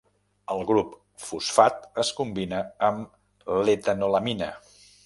El 0.53 0.63
grup 0.69 0.95
fosfat 1.25 1.77
es 2.05 2.11
combina 2.23 2.65
amb 2.89 3.55
l'etanolamina. 3.69 4.55